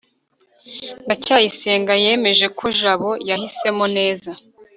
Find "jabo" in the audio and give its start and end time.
2.79-3.09